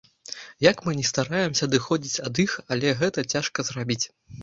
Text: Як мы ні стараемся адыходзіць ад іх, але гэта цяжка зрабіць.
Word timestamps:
Як 0.69 0.81
мы 0.85 0.93
ні 1.01 1.05
стараемся 1.11 1.63
адыходзіць 1.69 2.21
ад 2.31 2.35
іх, 2.47 2.59
але 2.71 2.97
гэта 3.05 3.29
цяжка 3.33 3.59
зрабіць. 3.73 4.05